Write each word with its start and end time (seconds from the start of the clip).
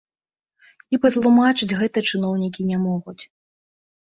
І 0.95 0.99
патлумачыць 1.03 1.77
гэта 1.81 1.97
чыноўнікі 2.15 2.61
не 2.71 2.77
могуць. 2.87 3.19